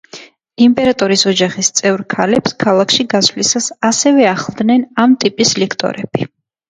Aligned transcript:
იმპერატორის 0.67 1.23
ოჯახის 1.31 1.69
წევს 1.81 2.07
ქალებს 2.15 2.57
ქალაქში 2.65 3.05
გასვლისას 3.13 3.67
ასევე 3.93 4.29
ახლდნენ 4.33 4.87
ამ 5.05 5.15
ტიპის 5.25 5.53
ლიქტორები. 5.63 6.29